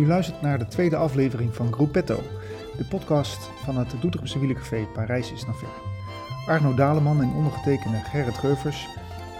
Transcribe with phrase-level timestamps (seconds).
[0.00, 2.22] U luistert naar de tweede aflevering van Gruppetto,
[2.76, 5.68] de podcast van het Doetinchemse wielercafé Parijs is naar ver.
[6.46, 8.88] Arno Daleman en ondergetekende Gerrit Geuvers,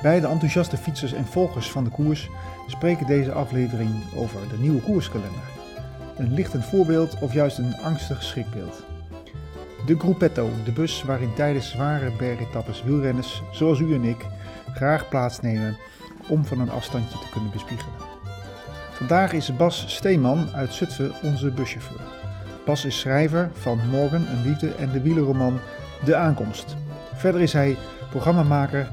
[0.03, 2.31] beide enthousiaste fietsers en volgers van de koers,
[2.67, 5.49] spreken deze aflevering over de nieuwe koerskalender.
[6.17, 8.85] Een lichtend voorbeeld of juist een angstig schrikbeeld.
[9.87, 14.27] De Gruppetto, de bus waarin tijdens zware bergetappes wielrenners, zoals u en ik,
[14.75, 15.77] graag plaatsnemen
[16.29, 18.00] om van een afstandje te kunnen bespiegelen.
[19.01, 22.01] Vandaag is Bas Steeman uit Zutphen onze buschauffeur.
[22.65, 25.59] Bas is schrijver van Morgen, een liefde en de wielerroman
[26.05, 26.77] De Aankomst.
[27.15, 27.77] Verder is hij
[28.11, 28.89] programmamaker,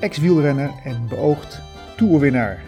[0.00, 1.60] ex-wielrenner en beoogd
[1.96, 2.62] toerwinnaar.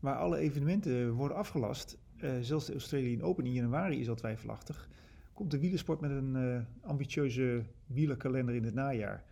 [0.00, 1.96] Waar alle evenementen worden afgelast,
[2.40, 4.88] zelfs de Australian Open in januari is al twijfelachtig,
[5.32, 9.24] komt de wielersport met een uh, ambitieuze wielerkalender in het najaar.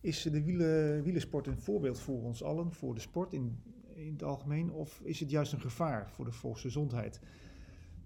[0.00, 3.62] Is de wielen, wielersport een voorbeeld voor ons allen, voor de sport in,
[3.94, 7.20] in het algemeen, of is het juist een gevaar voor de volksgezondheid?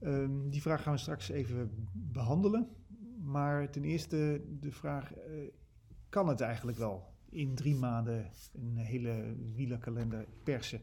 [0.00, 2.68] Um, die vraag gaan we straks even behandelen.
[3.22, 5.22] Maar ten eerste de vraag, uh,
[6.08, 10.80] kan het eigenlijk wel in drie maanden een hele wielerkalender persen?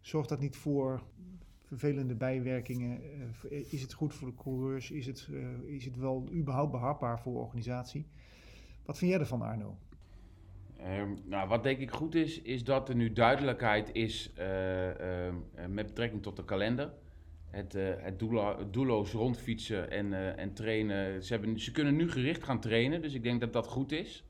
[0.00, 1.02] Zorgt dat niet voor
[1.78, 3.00] vervelende bijwerkingen?
[3.50, 4.90] Uh, is het goed voor de coureurs?
[4.90, 8.06] Is het, uh, is het wel überhaupt behapbaar voor de organisatie?
[8.84, 9.76] Wat vind jij ervan, Arno?
[10.86, 14.44] Um, nou, wat denk ik goed is, is dat er nu duidelijkheid is uh,
[15.68, 16.92] met betrekking tot de kalender.
[17.50, 17.78] Het,
[18.18, 21.22] doelo het doelloos rondfietsen en, en trainen.
[21.24, 24.24] Ze, hebben, ze kunnen nu gericht gaan trainen, dus ik denk dat dat goed is.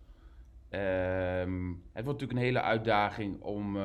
[0.70, 3.77] Um, het wordt natuurlijk een hele uitdaging om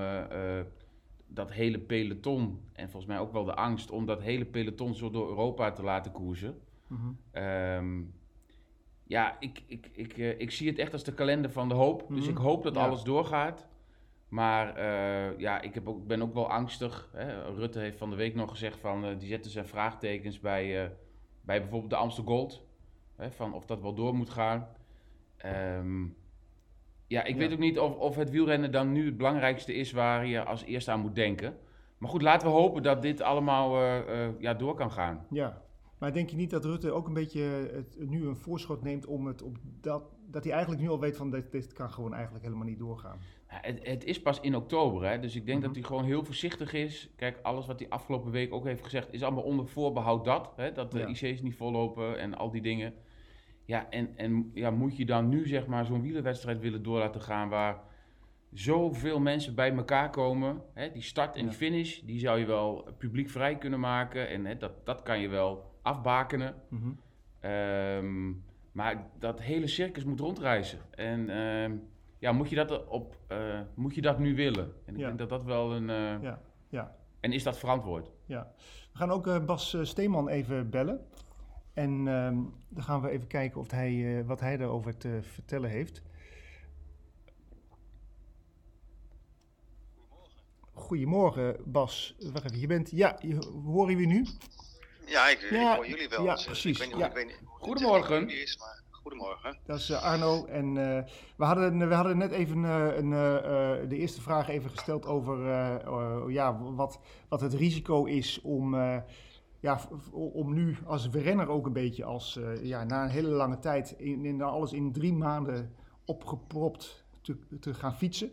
[1.27, 5.09] dat hele peloton, en volgens mij ook wel de angst om dat hele peloton zo
[5.09, 6.61] door Europa te laten koersen.
[6.87, 7.43] Mm -hmm.
[7.43, 8.13] um,
[9.03, 12.01] ja, ik, ik, ik, uh, ik zie het echt als de kalender van de hoop.
[12.01, 12.15] Mm -hmm.
[12.15, 12.85] Dus ik hoop dat ja.
[12.85, 13.67] alles doorgaat.
[14.27, 17.09] Maar uh, ja, ik heb ook, ben ook wel angstig.
[17.13, 17.53] Hè.
[17.53, 20.91] Rutte heeft van de week nog gezegd van uh, die zetten zijn vraagtekens bij,
[21.41, 22.65] bij bijvoorbeeld de Amstel Gold.
[23.15, 24.67] Hè, van of dat wel door moet gaan.
[25.45, 26.15] Um,
[27.07, 27.39] ja, ik ja.
[27.39, 30.63] weet ook niet of, of het wielrennen dan nu het belangrijkste is waar je als
[30.63, 31.57] eerste aan moet denken.
[31.97, 35.25] Maar goed, laten we hopen dat dit allemaal uh, uh, ja, door kan gaan.
[35.29, 35.61] Ja,
[35.97, 37.41] maar denk je niet dat Rutte ook een beetje
[37.73, 41.17] het, nu een voorschot neemt om het op dat, dat hij eigenlijk nu al weet
[41.17, 43.19] van dit, dit kan gewoon eigenlijk helemaal niet doorgaan?
[43.49, 45.19] Ja, het, het, is pas in oktober, hè?
[45.19, 45.73] dus ik denk mm -hmm.
[45.73, 47.09] dat hij gewoon heel voorzichtig is.
[47.15, 50.53] Kijk, alles wat hij afgelopen week ook heeft gezegd is allemaal onder voorbehoud dat.
[50.55, 50.71] Hè?
[50.71, 51.07] Dat de ja.
[51.07, 52.93] IC's niet vollopen en al die dingen.
[53.67, 57.21] Ja, en, en ja, moet je dan nu zeg maar zo'n wielerwedstrijd willen door laten
[57.21, 57.79] gaan waar
[58.53, 60.61] zoveel mensen bij elkaar komen.
[60.73, 61.47] Hè, die start en ja.
[61.47, 64.29] die finish, die zou je wel publiek vrij kunnen maken.
[64.29, 66.55] En hè, dat, dat kan je wel afbakenen.
[66.69, 67.51] Mm -hmm.
[67.51, 70.79] um, maar dat hele circus moet rondreizen.
[70.91, 71.87] En um,
[72.19, 74.73] ja, moet je dat, op, uh, moet je dat nu willen?
[74.85, 75.05] En ik ja.
[75.05, 75.89] denk dat dat wel een...
[75.89, 76.41] Uh, ja.
[76.69, 76.95] Ja.
[77.19, 78.11] En is dat verantwoord?
[78.25, 78.51] Ja.
[78.91, 80.99] We gaan ook uh, Bas Steeman even bellen.
[81.77, 85.69] En um, dan gaan we even kijken of hij, uh, wat hij daarover te vertellen
[85.69, 86.01] heeft.
[90.73, 92.15] Goedemorgen, Bas.
[92.33, 92.91] Wacht even, je bent.
[92.91, 94.25] Ja, je, horen we nu?
[95.05, 96.23] Ja, ik, ja, ik hoor jullie wel.
[96.23, 96.71] Ja, dus, precies.
[96.71, 97.07] Ik weet niet, ja.
[97.07, 98.29] ik weet niet Goedemorgen.
[98.29, 99.57] Is, maar goedemorgen.
[99.65, 100.45] Dat is uh, Arno.
[100.45, 100.99] En uh,
[101.37, 103.09] we, hadden, we hadden net even uh, een,
[103.89, 105.37] de eerste vraag even gesteld over
[106.31, 106.99] ja, wat,
[107.29, 108.75] wat het risico is om
[109.59, 109.79] ja,
[110.11, 113.91] om nu als renner ook een beetje als, uh, ja, na een hele lange tijd,
[113.97, 115.73] in, in, alles in drie maanden
[116.05, 117.05] opgepropt
[117.59, 118.29] te gaan fietsen.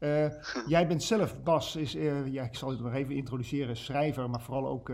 [0.00, 0.26] Uh,
[0.66, 4.40] jij bent zelf, Bas, is, uh, ja, ik zal het nog even introduceren, schrijver, maar
[4.40, 4.92] vooral ook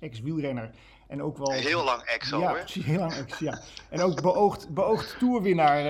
[0.00, 0.64] ex-wielrenner.
[0.64, 0.78] Ex
[1.08, 1.50] en ook wel...
[1.50, 3.60] Heel lang ex al, Ja, precies, heel lang ex, ja.
[3.90, 5.84] En ook beoogd, beoogd toerwinnaar.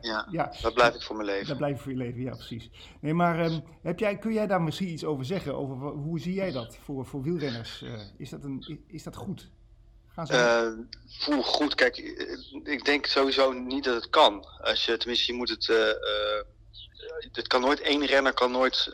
[0.00, 1.46] ja, ja, dat blijf ik voor mijn leven.
[1.46, 2.70] Dat blijf ik voor je leven, ja, precies.
[3.00, 5.56] Nee, maar um, heb jij, kun jij daar misschien iets over zeggen?
[5.56, 7.82] Over hoe zie jij dat voor, voor wielrenners?
[7.82, 9.50] Uh, is, dat een, is dat goed?
[10.28, 10.68] Uh,
[11.18, 11.74] voel goed.
[11.74, 11.96] Kijk,
[12.64, 14.46] ik denk sowieso niet dat het kan.
[14.60, 15.68] Als je, tenminste, je moet het.
[15.68, 15.88] Uh,
[17.32, 18.90] het kan nooit één renner kan nooit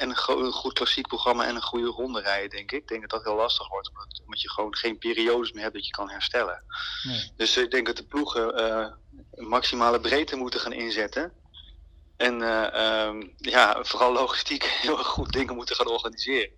[0.00, 2.80] en een goed klassiek programma en een goede ronde rijden, denk ik.
[2.80, 5.74] Ik denk dat dat heel lastig wordt, omdat, omdat je gewoon geen periodes meer hebt
[5.74, 6.64] dat je kan herstellen.
[7.02, 7.32] Nee.
[7.36, 8.86] Dus ik denk dat de ploegen uh,
[9.48, 11.32] maximale breedte moeten gaan inzetten.
[12.16, 16.50] En uh, um, ja, vooral logistiek heel goed dingen moeten gaan organiseren.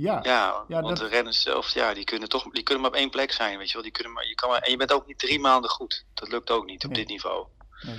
[0.00, 1.10] Ja, ja, ja want dat...
[1.10, 3.66] de renners zelf, ja, die kunnen toch, die kunnen maar op één plek zijn, weet
[3.66, 3.82] je wel.
[3.82, 6.04] Die kunnen maar, je kan maar, en je bent ook niet drie maanden goed.
[6.14, 6.98] Dat lukt ook niet op nee.
[6.98, 7.46] dit niveau.
[7.80, 7.96] Nee,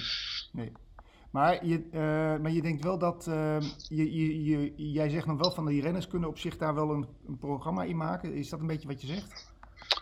[0.51, 0.71] nee.
[1.31, 5.37] Maar je, uh, maar je denkt wel dat, uh, je, je, je, jij zegt dan
[5.37, 8.33] wel van die renners kunnen op zich daar wel een, een, programma in maken.
[8.33, 9.50] Is dat een beetje wat je zegt?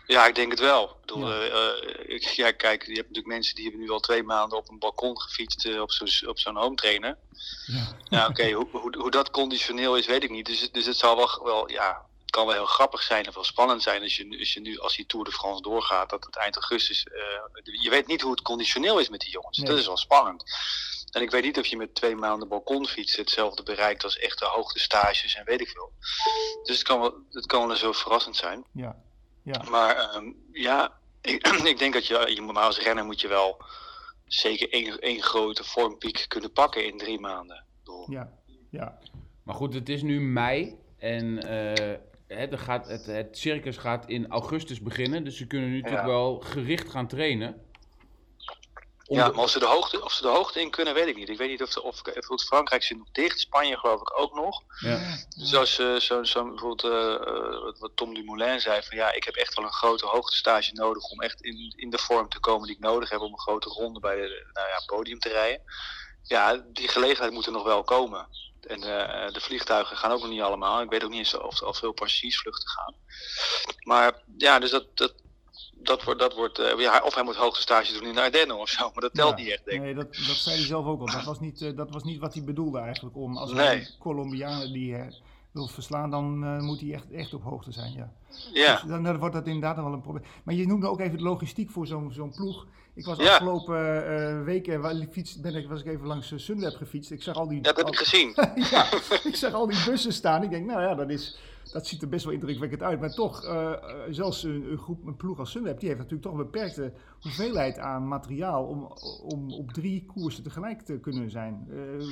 [0.06, 0.84] Ja, ik denk het wel.
[0.84, 1.74] Ik bedoel, ja.
[2.06, 4.78] Uh, ja, kijk, je hebt natuurlijk mensen die hebben nu al twee maanden op een
[4.78, 7.18] balkon gefietst uh, op zo'n op zo'n home trainer.
[7.66, 10.46] Ja, nou, oké, okay, hoe, hoe, hoe dat conditioneel is, weet ik niet.
[10.46, 13.44] Dus, dus het zal wel, wel, ja, het kan wel heel grappig zijn of wel
[13.44, 16.36] spannend zijn als je, als je nu, als die Tour de France doorgaat, dat het
[16.36, 19.58] eind augustus, uh, je weet niet hoe het conditioneel is met die jongens.
[19.58, 19.66] Nee.
[19.66, 20.44] Dat is wel spannend.
[21.10, 25.34] En ik weet niet of je met twee maanden balkonfietsen hetzelfde bereikt als echte hoogtestages
[25.34, 25.92] en weet ik veel.
[26.62, 28.64] Dus het kan wel, het kan wel zo verrassend zijn.
[28.72, 28.96] Ja.
[29.52, 29.70] Ja.
[29.70, 33.62] Maar um, ja, ik, ik, denk dat je, je maar als renner moet je wel
[34.24, 37.64] zeker één, één grote vormpiek kunnen pakken in drie maanden.
[38.06, 38.32] Ja,
[38.70, 38.98] ja.
[39.42, 44.28] Maar goed, het is nu mei en uh, het, gaat, het, het circus gaat in
[44.28, 45.24] augustus beginnen.
[45.24, 45.88] Dus ze kunnen nu ja.
[45.88, 47.62] toch wel gericht gaan trainen.
[49.14, 51.28] Ja, maar of ze, de hoogte, of ze de hoogte in kunnen, weet ik niet.
[51.28, 54.34] Ik weet niet of, de, of, of Frankrijk zit nog dicht, Spanje geloof ik ook
[54.34, 54.62] nog.
[54.80, 55.18] Ja.
[55.28, 59.54] Zoals uh, zo, zo, bijvoorbeeld uh, wat Tom Dumoulin zei, van ja, ik heb echt
[59.54, 62.82] wel een grote hoogtestage nodig om echt in, in de vorm te komen die ik
[62.82, 65.62] nodig heb om een grote ronde bij het nou ja, podium te rijden.
[66.22, 68.28] Ja, die gelegenheid moet er nog wel komen.
[68.60, 70.80] En uh, de vliegtuigen gaan ook nog niet allemaal.
[70.80, 72.94] Ik weet ook niet eens of, of veel passagiersvluchten gaan.
[73.80, 75.14] Maar ja, dus dat, dat,
[75.82, 78.68] dat wordt, dat wordt uh, ja, of hij moet hoogtestage doen in de Ardennen of
[78.68, 79.82] zo, maar dat telt ja, niet echt, denk ik.
[79.82, 81.06] Nee, dat, dat zei hij zelf ook al.
[81.06, 83.16] Dat was niet, uh, dat was niet wat hij bedoelde eigenlijk.
[83.16, 83.88] Om, als nee.
[83.98, 85.02] Colombianen die uh,
[85.50, 88.12] wil verslaan, dan moet hij echt, echt op hoogte zijn, ja.
[88.52, 88.72] Ja.
[88.72, 90.24] Dus dan, dan wordt dat inderdaad wel een probleem.
[90.44, 92.66] Maar je noemde ook even de logistiek voor zo'n zo'n ploeg.
[92.94, 93.32] Ik was ja.
[93.32, 97.10] afgelopen weken, fiets, ben ik, was ik even langs Sunweb gefietst.
[97.10, 97.60] Ik zag al die...
[97.60, 98.34] Dat heb al, ik gezien.
[98.70, 98.86] ja,
[99.30, 100.42] ik zag al die bussen staan.
[100.42, 101.38] Ik denk, nou ja, dat is
[101.72, 103.00] dat ziet er best wel indrukwekkend uit.
[103.00, 103.72] Maar toch, uh,
[104.10, 107.78] zelfs een, een, groep, een ploeg als Sunweb, die heeft natuurlijk toch een beperkte hoeveelheid
[107.78, 111.66] aan materiaal om, om op drie koersen tegelijk te kunnen zijn.
[111.68, 112.08] Uh,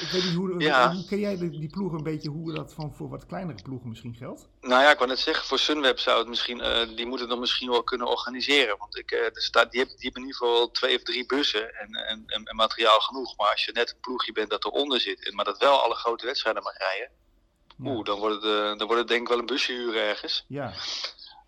[0.00, 0.92] ik weet niet hoe, ja.
[0.92, 4.14] hoe ken jij die, ploeg een beetje, hoe dat van voor wat kleinere ploegen misschien
[4.14, 4.48] geldt?
[4.60, 7.38] Nou ja, ik wou net zeggen, voor Sunweb zou het misschien, uh, die moeten dan
[7.38, 8.78] misschien wel kunnen organiseren.
[8.78, 11.74] Want ik, er staat, die, hebben, die hebben in ieder geval twee of drie bussen
[11.74, 13.36] en, en, en, en materiaal genoeg.
[13.36, 16.26] Maar als je net een ploegje bent dat eronder zit, maar dat wel alle grote
[16.26, 17.10] wedstrijden mag rijden.
[17.80, 20.44] Oeh, dan wordt, het, dan wordt het denk ik wel een busje huren ergens.
[20.48, 20.72] Ja.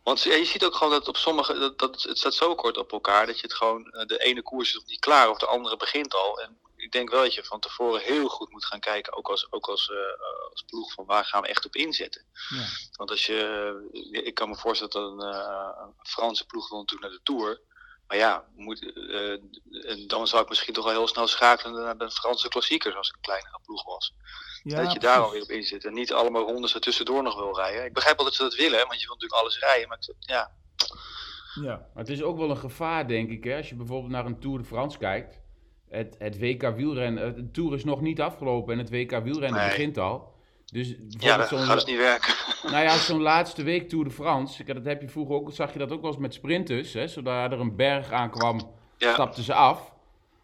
[0.03, 2.93] Want je ziet ook gewoon dat op sommige, dat, dat, het staat zo kort op
[2.93, 5.77] elkaar dat je het gewoon, de ene koers is nog niet klaar of de andere
[5.77, 6.41] begint al.
[6.41, 9.53] En ik denk wel dat je van tevoren heel goed moet gaan kijken, ook als,
[9.53, 9.99] ook als, uh,
[10.51, 12.25] als ploeg, van waar gaan we echt op inzetten.
[12.49, 12.65] Ja.
[12.97, 17.11] Want als je, ik kan me voorstellen dat een, uh, een Franse ploeg wil natuurlijk
[17.11, 17.61] naar de Tour.
[18.07, 19.39] Maar ja, moet, uh,
[20.07, 23.15] dan zou ik misschien toch al heel snel schakelen naar de Franse klassiekers als ik
[23.15, 24.13] een kleinere ploeg was.
[24.71, 25.85] Ja, dat je daar alweer op in zit.
[25.85, 27.85] En niet allemaal rondes er tussendoor nog wil rijden.
[27.85, 29.89] Ik begrijp wel dat ze dat willen, want je wil natuurlijk alles rijden.
[29.89, 30.51] Maar ja.
[31.63, 31.89] ja.
[31.95, 33.45] Maar het is ook wel een gevaar, denk ik.
[33.45, 33.57] Hè?
[33.57, 35.41] Als je bijvoorbeeld naar een Tour de France kijkt.
[35.89, 39.69] Het, het WK wielrennen, de Tour is nog niet afgelopen en het WK wielrennen nee.
[39.69, 40.37] begint al.
[40.65, 42.35] Dus ja, dat gaat dus niet werken.
[42.63, 45.79] Nou ja, zo'n laatste week Tour de France, dat heb je vroeger ook, zag je
[45.79, 46.93] dat ook wel eens met sprinters.
[46.93, 47.09] Hè?
[47.09, 49.13] Zodra er een berg aankwam, ja.
[49.13, 49.93] stapten ze af.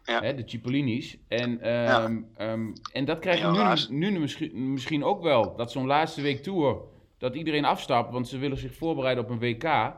[0.05, 0.21] Ja.
[0.21, 1.17] Hè, de Cipollini's.
[1.27, 2.51] En, um, ja.
[2.51, 5.55] um, en dat krijg je nu, nu misschien, misschien ook wel.
[5.55, 6.81] Dat zo'n laatste week Tour,
[7.17, 9.93] dat iedereen afstapt, want ze willen zich voorbereiden op een WK.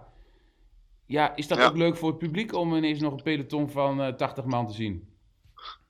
[1.06, 4.08] Ja, is dat ook leuk voor het publiek om ineens nog een peloton van uh,
[4.08, 5.16] 80 man te zien?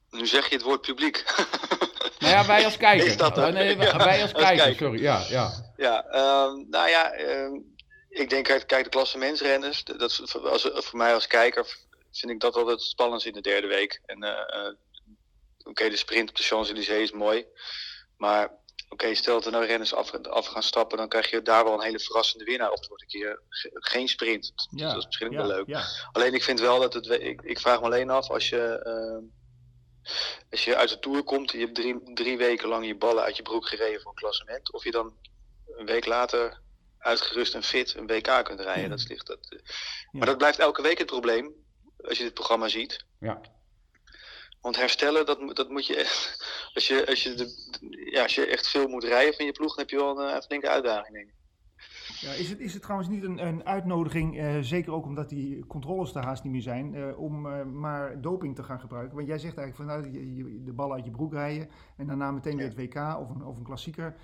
[0.10, 1.24] Nu zeg je het woord publiek.
[2.20, 3.08] Nou ja, wij als kijker.
[3.08, 5.02] Is dat oh, nee, wij, als, kijker, kijker, sorry.
[5.02, 5.52] Ja, ja.
[5.78, 7.76] ja um, nou ja, um,
[8.10, 11.78] ik denk, kijk, de klasse mensrenners, dat is voor, als, voor mij als kijker
[12.12, 14.02] vind ik dat altijd het spannendste in de derde week.
[14.06, 14.68] En uh, uh,
[15.58, 17.46] oké, okay, de sprint op de Champs-Élysées is mooi.
[18.18, 21.42] Maar oké, okay, stel dat er nou renners af, af, gaan stappen, dan krijg je
[21.42, 22.72] daar wel een hele verrassende winnaar.
[22.72, 23.42] Of het wordt een keer
[23.74, 24.54] geen sprint.
[24.70, 25.68] Ja, dat is misschien ja, wel leuk.
[25.68, 25.84] Ja.
[26.12, 27.06] Alleen ik vind wel dat het.
[27.08, 28.82] Ik, ik vraag me alleen af als je.
[28.86, 29.30] Uh,
[30.50, 33.24] als je uit de tour komt en je hebt drie, drie weken lang je ballen
[33.24, 35.14] uit je broek gereden voor een klassement, of je dan
[35.78, 36.62] een week later
[37.00, 38.90] uitgerust en fit een WK kunt rijden.
[38.90, 39.40] Dat is dat,
[40.12, 41.54] maar dat blijft elke week het probleem
[42.04, 43.06] als je dit programma ziet.
[43.20, 43.42] Ja.
[44.62, 46.46] Want herstellen, dat, dat moet je echt.
[46.74, 49.70] Als je, als, je de, ja, als je echt veel moet rijden van je ploeg,
[49.70, 51.38] dan heb je wel een, een flinke uitdaging, denk ik.
[52.20, 55.66] Ja, is, het, is het trouwens niet een, een uitnodiging, uh, zeker ook omdat die
[55.66, 59.16] controles er haast niet meer zijn, uh, om uh, maar doping te gaan gebruiken?
[59.16, 62.08] Want jij zegt eigenlijk van nou, je, je, de bal uit je broek rijden en
[62.08, 64.16] daarna meteen weer het WK of een, of een klassieker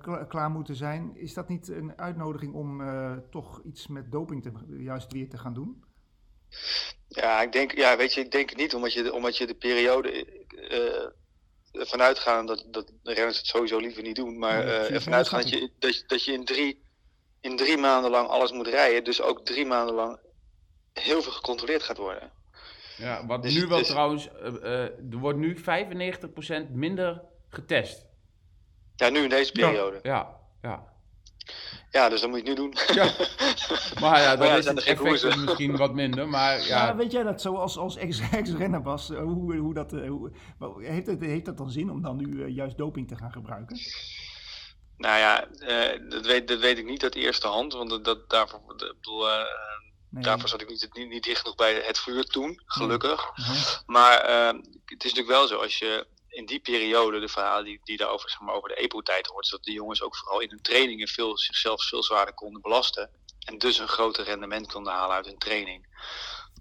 [0.00, 1.16] kla klaar moeten zijn.
[1.16, 2.82] Is dat niet een uitnodiging om
[3.30, 5.84] toch iets met doping te, juist weer te gaan doen?
[7.08, 9.54] Ja, ik denk, ja, weet je, ik denk het niet, omdat je, omdat je de
[9.54, 14.90] periode uh, ervan uitgaan dat, dat de renners het sowieso liever niet doen, maar uh,
[14.90, 16.82] ervan uitgaan dat je, dat, je, dat je in drie,
[17.40, 20.18] in drie maanden lang alles moet rijden, dus ook drie maanden lang
[20.92, 22.32] heel veel gecontroleerd gaat worden.
[22.96, 28.06] Ja, wat dus, nu wel dus, trouwens, uh, er wordt nu 95% minder getest.
[28.96, 29.98] Ja, nu in deze periode.
[30.02, 30.38] Ja, ja.
[30.62, 30.89] Ja,
[31.90, 32.74] dus dat moet je nu doen.
[32.92, 33.10] Ja.
[34.00, 36.28] Maar ja, dan ja, is het effect misschien wat minder.
[36.28, 36.66] Maar Ja.
[36.86, 40.08] ja, weet jij dat zo als, als ex- ex-renner Bas, eh, hoe, hoe dat, eh,
[40.08, 40.30] hoe,
[40.78, 43.78] heeft, het, heeft dat dan zin om dan nu eh, juist doping te gaan gebruiken?
[44.96, 47.72] Nou ja, eh, dat, weet, dat weet ik niet uit eerste hand.
[47.72, 49.44] Want dat, dat, daarvoor, dat- ik bedoel, eh,
[50.10, 50.22] Nee.
[50.22, 53.30] daarvoor zat ik niet, niet, niet dicht genoeg bij het vuur toen, gelukkig.
[53.86, 54.12] Maar
[54.84, 58.30] het is natuurlijk wel zo, als je in die periode, de verhalen die, die daarover
[58.30, 61.08] zeg maar, over de EPO-tijd hoort, is dat de jongens ook vooral in hun trainingen
[61.08, 63.10] veel, zichzelf veel zwaarder konden belasten.
[63.46, 65.86] En dus een groter rendement konden halen uit hun training.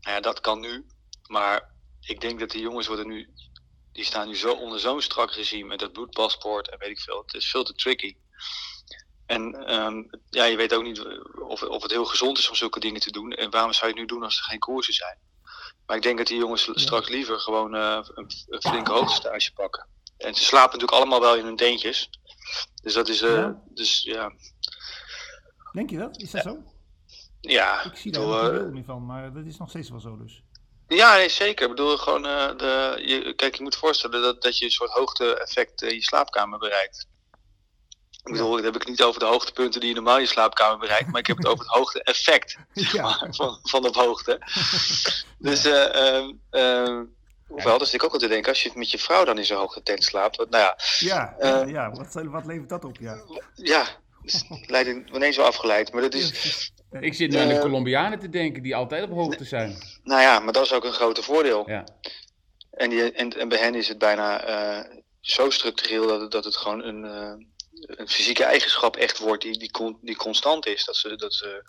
[0.02, 0.86] Nou ja, dat kan nu.
[1.28, 1.72] Maar
[2.02, 3.30] ik denk dat die jongens worden nu,
[3.92, 7.22] die staan nu zo onder zo'n strak regime met dat bloedpaspoort en weet ik veel.
[7.22, 8.16] Het is veel te tricky.
[9.26, 11.00] En ehm, ja, je weet ook niet
[11.48, 13.32] of, of het heel gezond is om zulke dingen te doen.
[13.32, 15.18] En waarom zou je het nu doen als er geen koersen zijn?
[15.90, 19.88] Maar ik denk dat die jongens straks liever gewoon eh, een, een flinke hoogtestage pakken.
[20.18, 22.10] En ze slapen natuurlijk allemaal wel in hun teentjes.
[22.82, 23.62] Dus dat is, eh, Ja.
[23.74, 24.32] dus ja,
[25.72, 26.22] Denk je dat?
[26.22, 26.58] Is dat zo?
[27.42, 27.84] ja.
[27.84, 30.44] Ik zie daar geen eh, meer van, maar dat is nog steeds wel zo dus.
[30.88, 31.64] Ja, nee, zeker.
[31.70, 35.82] Ik bedoel, gewoon, de, je, kijk, je moet voorstellen dat, dat je een soort hoogte-effect
[35.82, 37.08] in je slaapkamer bereikt.
[38.24, 40.78] Ik bedoel, dat heb ik niet over de hoogtepunten die je normaal in je slaapkamer
[40.78, 42.58] bereikt, maar ik heb het over het hoogte-effect
[42.94, 44.40] Ja, van, van op hoogte.
[45.40, 47.04] Dus, eh ehm ehm
[47.48, 49.46] hoewel, dat zit ik ook al te denken, als je met je vrouw dan in
[49.46, 51.92] zo'n hoogte tent slaapt, wat, nou ja, ja, Eh, ja.
[51.92, 52.98] Wat, wat levert dat op?
[53.00, 53.18] Ja.
[53.54, 53.86] ja,
[54.24, 56.32] dus leiding ineens wel afgeleid, maar dat is,
[57.00, 59.78] ik zit nu aan de Eh, Colombianen te denken die altijd op hoogte zijn.
[60.04, 61.64] nou ja, maar dat is ook een grote voordeel.
[61.70, 61.84] Ja.
[62.72, 66.44] En, die, en, en bij hen is het bijna eh, zo structureel dat het, dat
[66.46, 67.46] het gewoon een, eh,
[67.82, 70.86] een fysieke eigenschap echt wordt die, die, con- die constant is.
[70.86, 71.64] Dat ze, dat ze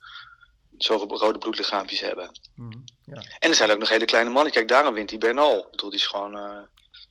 [0.79, 2.31] zoveel rode bloedlichaampjes hebben.
[2.55, 2.79] Mhm.
[3.05, 4.53] ja, En er zijn ook nog hele kleine mannen.
[4.53, 5.59] Kijk, daarom wint die Bernal.
[5.59, 6.59] Ik bedoel, die is gewoon, eh,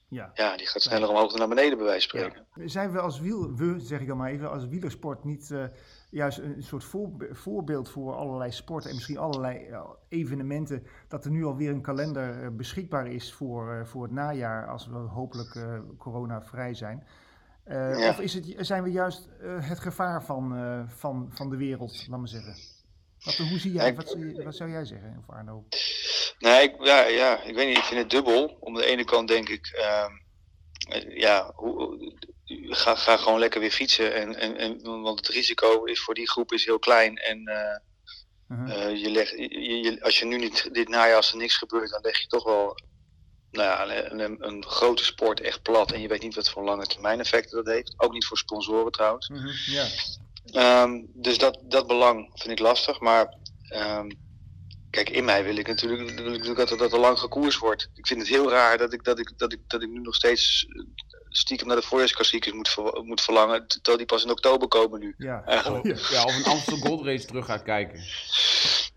[0.08, 0.32] ja.
[0.34, 2.70] ja, die gaat sneller omhoog dan naar beneden bij wijze van spreken.
[2.70, 5.64] Zijn we als wiel, we zeg ik dan maar even, als wielersport niet eh,
[6.10, 11.32] juist een soort voorbe- voorbeeld voor allerlei sporten en misschien allerlei eh, evenementen, dat er
[11.32, 16.74] nu alweer een kalender beschikbaar is voor, voor het najaar, als we hopelijk eh corona-vrij
[16.74, 17.08] zijn?
[17.70, 18.10] Eh, Ja.
[18.10, 22.06] Of is het, zijn we juist eh, het gevaar van, eh, van, van de wereld,
[22.08, 22.56] laat maar zeggen?
[23.24, 25.66] Wat, hoe zie jij, wat, zou jij zeggen, of Arno?
[26.40, 27.78] Nee, ik, ja, ja, ik weet niet.
[27.78, 28.58] Ik vind het dubbel.
[28.60, 30.12] Om de ene kant denk ik, ehm,
[30.90, 32.14] eh, ja, hoe,
[32.70, 34.14] ga, ga gewoon lekker weer fietsen.
[34.16, 37.16] En, en, en, want het risico is voor die groep is heel klein.
[37.18, 41.58] En eh, je legt, je, je- als je nu niet dit najaar, als er niks
[41.58, 42.80] gebeurt, dan leg je toch wel
[43.52, 45.92] nou ja, een, een, een grote sport echt plat.
[45.92, 47.94] En je weet niet wat voor lange termijn effecten dat heeft.
[47.98, 49.28] Ook niet voor sponsoren trouwens.
[49.30, 49.48] Mhm,
[50.52, 53.00] Ehm, dus dat, dat belang vind ik lastig.
[53.00, 53.34] Maar
[53.68, 54.10] ehm,
[54.90, 57.90] kijk, in mij wil ik natuurlijk, wil ik natuurlijk dat, dat er lang gekoers wordt.
[57.94, 60.16] Ik vind het heel raar dat ik, dat ik, dat ik, dat ik nu nog
[60.16, 60.84] steeds eh,
[61.30, 63.68] stiekem naar de voorjaarsklassiekers moet, ver- moet verlangen.
[63.68, 65.14] Terwijl die pas in oktober komen nu.
[65.84, 66.04] ja.
[66.10, 68.04] Ja, of een Amstel Gold Race terug gaat kijken.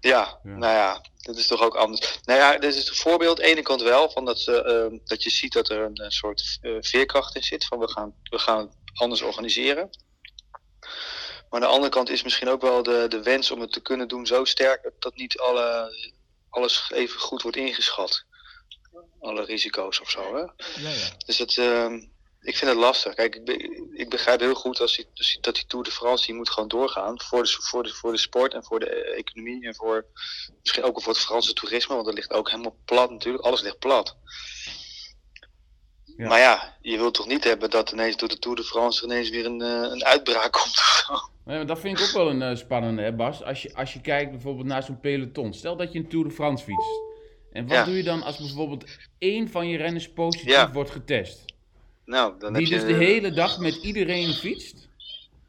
[0.03, 0.57] Ja, Ja.
[0.57, 2.19] nou ja, dat is toch ook anders.
[2.25, 3.39] Nou ja, dit is een voorbeeld.
[3.39, 6.11] Aan de ene kant wel, van dat, ze, ehm, dat je ziet dat er een,
[6.11, 7.65] soort eh, veerkracht in zit.
[7.65, 9.91] Van we gaan, we gaan het anders organiseren.
[10.81, 13.81] Maar aan de andere kant is misschien ook wel de, de wens om het te
[13.81, 15.95] kunnen doen zo sterk dat, dat niet alle,
[16.51, 18.25] alles even goed wordt ingeschat.
[19.21, 20.35] Alle risico's of zo.
[20.35, 20.41] Hè?
[20.41, 21.09] ja, ja.
[21.27, 22.01] Dus het, ehm,
[22.43, 23.15] ik vind het lastig.
[23.15, 26.27] Kijk, ik, be- ik begrijp heel goed als die, dus dat die Tour de France
[26.27, 27.21] die moet gewoon doorgaan.
[27.21, 30.07] Voor de, voor, de, voor de sport en voor de eh, economie en voor
[30.63, 31.95] misschien ook voor het Franse toerisme.
[31.95, 33.45] Want dat ligt ook helemaal plat natuurlijk.
[33.45, 34.17] Alles ligt plat.
[36.17, 36.29] Ja.
[36.29, 39.31] Maar ja, je wilt toch niet hebben dat ineens door de Tour de France ineens
[39.31, 41.13] weer een, eh, een uitbraak komt of zo.
[41.45, 43.43] Nee, maar dat vind ik ook wel een eh, spannende, hè, Bas.
[43.43, 45.55] Als je, als je kijkt bijvoorbeeld naar zo'n peloton.
[45.55, 46.91] Stel dat je een Tour de France fietst.
[47.53, 47.85] En wat Ja.
[47.85, 48.85] doe je dan als bijvoorbeeld
[49.19, 50.73] één van je renners positief Ja.
[50.73, 51.52] wordt getest?
[52.05, 54.89] Nou, dan Die heb dus je de hele dag met iedereen fietst.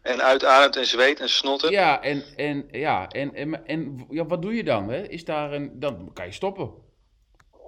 [0.01, 1.72] en uitademt en zweet en snotten.
[1.72, 4.89] Ja, en, en, ja, en, en, en ja, wat doe je dan?
[4.89, 5.07] Hè?
[5.07, 6.72] Is daar een, dan kan je stoppen.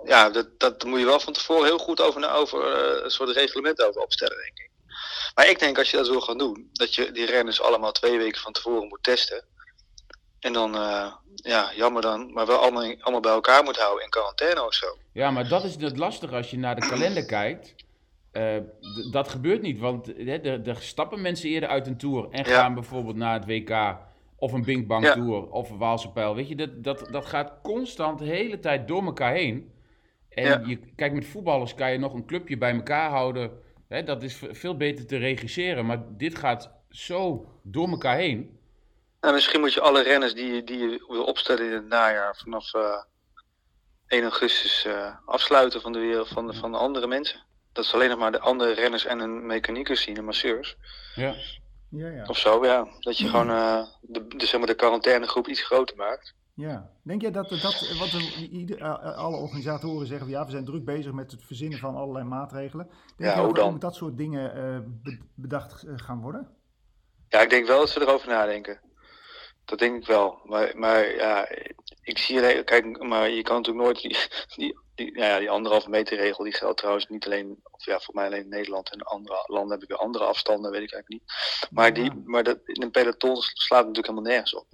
[0.05, 3.29] Ja, dat, dat moet je wel van tevoren heel goed over, over eh, een soort
[3.29, 4.69] reglement over opstellen, denk ik.
[5.35, 8.17] Maar ik denk als je dat wil gaan doen, dat je die renners allemaal twee
[8.17, 9.43] weken van tevoren moet testen.
[10.39, 14.09] En dan, eh, ja, jammer dan, maar wel allemaal, allemaal bij elkaar moet houden in
[14.09, 14.97] quarantaine of zo.
[15.11, 17.75] Ja, maar dat is het lastige als je naar de kalender kijkt.
[18.35, 18.57] Eh,
[19.11, 22.59] dat gebeurt niet, want hè, er, stappen mensen eerder uit een tour en Ja.
[22.59, 23.97] gaan bijvoorbeeld naar het WK
[24.35, 25.13] of een Bing Bang Ja.
[25.13, 26.35] Tour of een Waalse Pijl.
[26.35, 29.73] Weet je, dat, dat, dat gaat constant de hele tijd door elkaar heen.
[30.29, 30.61] En Ja.
[30.65, 33.51] je, kijk, met voetballers kan je nog een clubje bij elkaar houden.
[33.87, 38.59] Hè, dat is veel beter te regisseren, maar dit gaat zo door elkaar heen.
[39.21, 42.35] Nou, misschien moet je alle renners die, je- die je wil opstellen in het najaar
[42.43, 43.01] vanaf eh
[44.07, 47.43] 1 augustus eh, afsluiten van de wereld van van de andere mensen.
[47.75, 50.77] Dat is alleen nog maar de andere renners en hun mechaniekers zien, de masseurs.
[51.15, 51.35] Ja.
[51.89, 52.23] Ja, ja.
[52.25, 52.87] Of zo, ja.
[52.99, 56.33] Dat je gewoon eh, de, de, zeg maar de quarantainegroep iets groter maakt.
[56.53, 58.13] Ja, denk jij dat, dat wat
[58.51, 58.83] ieder,
[59.15, 62.85] alle organisatoren zeggen, ja, we zijn druk bezig met het verzinnen van allerlei maatregelen.
[63.17, 63.73] Denk Ja, je hoe dat dan?
[63.73, 66.49] ook dat soort dingen eh, be- bedacht eh, gaan worden?
[67.29, 68.79] Ja, ik denk wel dat ze erover nadenken.
[69.65, 70.39] Dat denk ik wel.
[70.43, 71.47] Maar, maar ja,
[72.01, 74.17] ik zie alleen, kijk, maar je kan natuurlijk nooit die,
[74.55, 77.99] die, die, nou ja, die anderhalve meter regel, die geldt trouwens niet alleen, of ja,
[77.99, 81.09] voor mij alleen in Nederland en andere landen hebben weer andere afstanden, weet ik eigenlijk
[81.23, 81.33] niet.
[81.71, 84.67] Maar, die, maar dat, in een peloton slaat natuurlijk helemaal nergens op.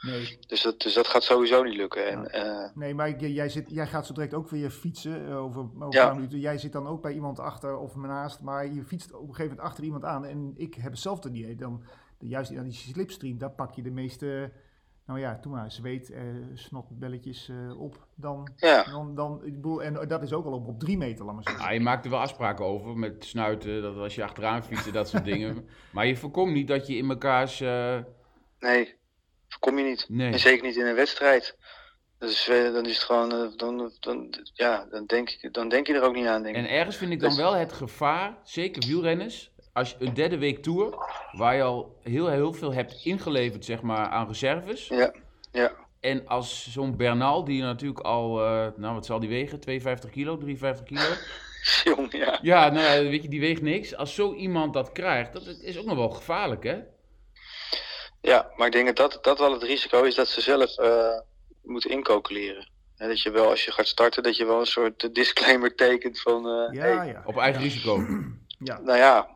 [0.00, 2.06] Nee, Dus dat, dus dat gaat sowieso niet lukken.
[2.06, 5.60] En, eh, nee maar jij, zit, jij gaat zo direct ook weer fietsen eh, over,
[5.60, 6.06] over een Ja.
[6.06, 6.38] paar minuten.
[6.38, 9.48] Jij zit dan ook bij iemand achter of naast, maar je fietst op een gegeven
[9.48, 10.24] moment achter iemand aan.
[10.24, 11.54] En ik heb hetzelfde idee.
[11.56, 11.84] Dan,
[12.18, 14.52] juist in die slipstream, daar pak je de meeste,
[15.10, 16.22] nou ja, toen maar, zweet, eh
[16.54, 18.06] snotbelletjes eh, op.
[18.14, 21.24] Dan, ja, dan, dan, ik bedoel, en dat is ook al op, op drie meter,
[21.24, 21.64] laat maar zeggen.
[21.64, 25.08] Ah, je maakt er wel afspraken over met snuiten, dat als je achteraan fietst, dat
[25.08, 25.68] soort dingen.
[25.92, 27.60] Maar je voorkomt niet dat je in mekaars...
[27.60, 27.98] eh,
[28.58, 28.94] nee,
[29.48, 30.06] voorkom je niet.
[30.08, 30.32] nee.
[30.32, 31.56] En zeker niet in een wedstrijd.
[32.18, 35.86] Dus eh, dan is het gewoon, eh, dan, dan, ja, dan, denk ik, dan denk
[35.86, 36.42] je er ook niet aan.
[36.42, 36.62] Denk ik.
[36.62, 40.38] En ergens vind ik dan Dus- wel het gevaar, zeker wielrenners, als je een derde
[40.38, 40.94] week tour,
[41.32, 44.88] waar je al heel, heel veel hebt ingeleverd zeg maar, aan reserves.
[44.88, 45.14] Ja,
[45.52, 45.72] ja.
[46.00, 50.36] En als zo'n Bernal, die natuurlijk al, eh, nou wat zal die wegen, 52 kilo,
[50.38, 51.00] 53 kilo.
[51.94, 52.38] Jong, ja.
[52.42, 53.96] Ja, nou ja, weet je, die weegt niks.
[53.96, 56.78] Als zo iemand dat krijgt, dat is ook nog wel gevaarlijk hè.
[58.20, 61.18] Ja, maar ik denk dat dat, dat wel het risico is dat ze zelf eh,
[61.62, 62.68] moeten incalculeren.
[62.96, 66.20] Hè, dat je wel, als je gaat starten, dat je wel een soort disclaimer tekent
[66.20, 66.46] van...
[66.46, 67.22] eh, Ja, hey, ja.
[67.26, 68.06] Op eigen risico.
[68.58, 68.78] ja.
[68.80, 69.28] Nou ja,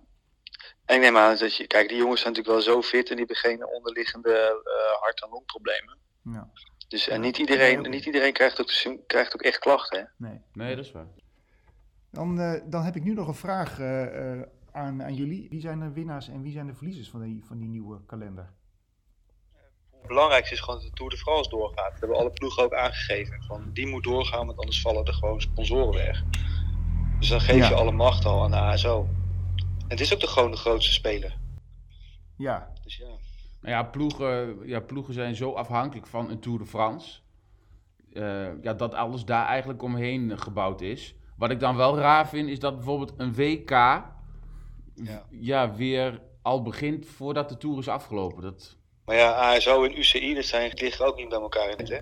[0.85, 1.67] en ik neem aan dat je...
[1.67, 4.33] Kijk, die jongens zijn natuurlijk wel zo fit en die hebben geen onderliggende
[4.65, 5.99] eh, hart- en longproblemen.
[6.23, 6.51] ja.
[6.89, 9.99] Dus en niet iedereen, niet iedereen krijgt, ook, krijgt ook echt klachten.
[9.99, 10.27] Hè?
[10.29, 10.41] Nee.
[10.53, 11.07] Nee, dat is waar.
[12.11, 15.49] Dan, eh, dan heb ik nu nog een vraag eh, eh, aan, aan jullie.
[15.51, 18.53] Wie zijn de winnaars en wie zijn de verliezers van die, van die nieuwe kalender?
[19.99, 21.91] Het belangrijkste is gewoon dat de Tour de France doorgaat.
[21.91, 23.43] Dat hebben alle ploegen ook aangegeven.
[23.43, 26.23] Van, die moet doorgaan, want anders vallen er gewoon sponsoren weg.
[27.19, 27.69] Dus dan geef Ja.
[27.69, 29.09] je alle macht al aan de ASO.
[29.95, 31.37] En het is ook de, gewoon de grootste speler.
[32.37, 33.07] Ja, Dus ja.
[33.61, 37.21] Nou ja ploegen, ja, ploegen zijn zo afhankelijk van een Tour de France.
[38.13, 41.15] eh, ja, dat alles daar eigenlijk omheen gebouwd is.
[41.37, 43.71] Wat ik dan wel raar vind, is dat bijvoorbeeld een WK
[45.31, 45.75] ja.
[45.75, 48.43] weer al begint voordat de Tour is afgelopen.
[48.43, 51.89] Dat, Maar ja, ASO en UCI, dat zijn, liggen ook niet bij elkaar in het,
[51.89, 51.99] hè?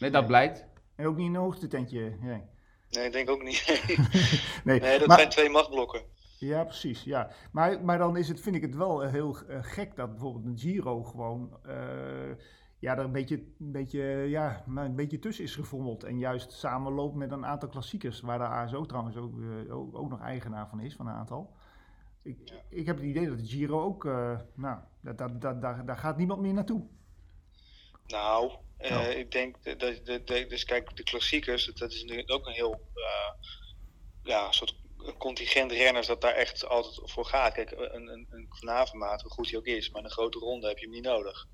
[0.00, 0.66] nee, dat blijkt.
[0.96, 2.16] en ook niet in een hoogtetentje.
[2.20, 2.42] Nee,
[2.90, 3.64] Nee, ik denk ook niet.
[4.64, 4.80] nee.
[4.80, 6.02] nee, dat maar, zijn twee machtblokken.
[6.38, 7.02] Ja, precies.
[7.02, 7.30] Ja.
[7.52, 10.44] Maar, maar dan is het, vind ik het wel eh, heel eh, gek dat bijvoorbeeld
[10.46, 12.30] een Giro gewoon eh,
[12.78, 16.04] ja, er een beetje, een, beetje, ja, maar een beetje tussen is gevommeld.
[16.04, 20.10] En juist samenloopt met een aantal klassiekers, waar de ASO trouwens ook, eh, ook, ook
[20.10, 21.54] nog eigenaar van is, van een aantal.
[22.22, 22.54] Ik, Ja.
[22.68, 24.04] ik heb het idee dat de Giro ook,
[24.54, 26.86] nou, dat, dat, dat, daar, daar gaat niemand meer naartoe.
[28.06, 29.04] Nou, Nou.
[29.06, 32.52] ik denk dat, dat, dat- dat- dus kijk, de klassiekers, dat is natuurlijk ook een
[32.52, 32.80] heel
[34.22, 34.76] ja, soort
[35.18, 37.52] contingent renners dat daar echt altijd voor gaat.
[37.52, 40.84] Kijk, een, een, een hoe goed hij ook is, maar een grote ronde heb je
[40.84, 41.46] hem niet nodig.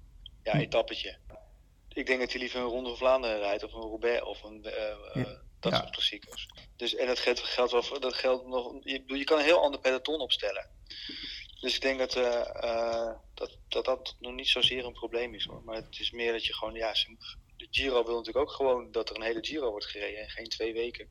[0.43, 0.59] Ja, Hm.
[0.59, 1.19] etappetje.
[1.89, 4.65] Ik denk dat hij liever een Ronde van Vlaanderen rijdt of een Roubaix of een,
[4.65, 5.43] eh, eh, Ja.
[5.61, 5.79] dat Ja.
[5.79, 6.47] soort klassiekers.
[6.77, 9.81] Dus, en dat geldt, geldt wel dat geldt nog, je, je kan een heel ander
[9.81, 10.69] peloton opstellen.
[11.61, 15.63] Dus ik denk dat, eh, dat, dat dat nog niet zozeer een probleem is hoor.
[15.65, 16.93] Maar het is meer dat je gewoon, ja,
[17.57, 20.49] de Giro wil natuurlijk ook gewoon dat er een hele Giro wordt gereden en geen
[20.49, 21.11] twee weken.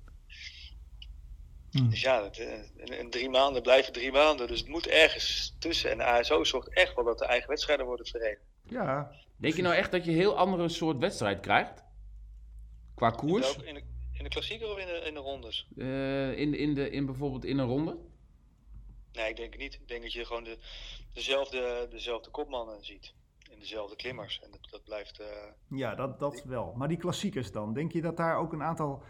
[1.72, 1.90] Hm.
[1.90, 4.48] Dus ja, eh, drie maanden blijven drie maanden.
[4.48, 5.92] Dus het moet ergens tussen.
[5.92, 8.40] En de ASO zorgt echt wel dat de eigen wedstrijden worden verreden.
[8.64, 11.84] Ja, Denk je nou echt dat je een heel andere soort wedstrijd krijgt?
[12.96, 13.56] Qua In, koers?
[13.56, 15.68] in, de, in de klassieker of in de, in de rondes?
[15.78, 17.98] Eh, in, in, de, in bijvoorbeeld in een ronde?
[19.14, 19.74] Nee, ik denk het niet.
[19.74, 20.58] Ik denk dat je gewoon de,
[21.14, 23.14] dezelfde, dezelfde kopmannen ziet.
[23.52, 24.40] En dezelfde klimmers.
[24.44, 25.20] En dat, dat blijft...
[25.20, 25.28] eh,
[25.78, 26.74] ja dat, dat wel.
[26.76, 29.04] Maar die klassiekers dan, denk je dat daar ook een aantal,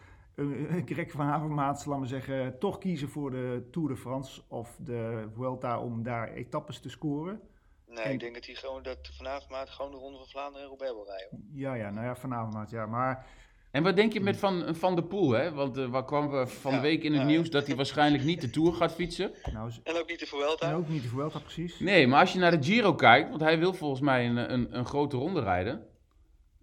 [0.85, 5.27] Greg van Havermaat, laten we zeggen, toch kiezen voor de Tour de France of de
[5.35, 7.39] Vuelta om daar etappes te scoren?
[7.87, 10.61] nee, En- ik denk dat hij gewoon dat vanavond maat gewoon de Ronde van Vlaanderen
[10.61, 11.49] en Roubaix wil rijden.
[11.53, 12.85] Ja, ja, nou ja, van Havermaat, ja.
[12.85, 13.25] Maar
[13.71, 15.31] En wat denk je met Van, van der Poel?
[15.31, 15.51] Hè?
[15.53, 17.27] Want eh waar kwam we van de week in het ja.
[17.27, 19.31] nieuws dat hij waarschijnlijk niet de Tour gaat fietsen?
[19.53, 20.67] nou, En ook niet de Vuelta.
[20.69, 21.79] en ook niet de Vuelta precies.
[21.79, 24.77] Nee, maar als je naar de Giro kijkt, want hij wil volgens mij een, een,
[24.77, 25.85] een grote ronde rijden.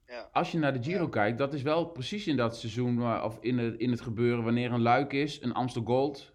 [0.08, 0.28] Ja.
[0.32, 1.08] Als je naar de Giro Ja.
[1.08, 4.44] kijkt, dat is wel precies in dat seizoen, waar- of in het, in het gebeuren
[4.44, 6.32] wanneer een luik is, een Amstel Gold.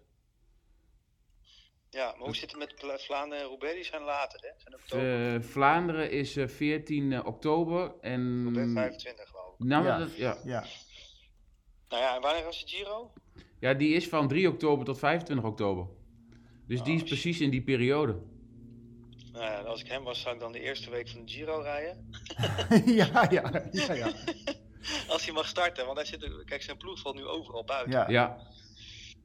[1.90, 3.74] ja, maar hoe zit het met Vla- Vlaanderen en Roubaix?
[3.74, 4.48] Die zijn later, hè?
[4.56, 5.34] Zijn oktober.
[5.34, 8.42] Eh, Vlaanderen is eh, 14 oktober en...
[8.44, 9.66] Roubaix 25 geloof ik.
[9.66, 9.98] Nou, Ja.
[9.98, 10.36] dat, ja.
[10.44, 10.64] Ja,
[11.88, 13.12] Nou ja, en wanneer was de Giro?
[13.60, 15.86] ja, die is van 3 oktober tot 25 oktober.
[16.66, 18.22] Dus die is Oh, precies in die periode.
[19.34, 21.96] Nou, als ik hem was, zou ik dan de eerste week van de Giro rijden.
[23.00, 24.12] ja, ja, ja, ja.
[25.12, 27.92] als hij mag starten, want hij zit, kijk, zijn ploeg valt nu overal buiten.
[27.92, 28.08] Ja.
[28.08, 28.46] Ja,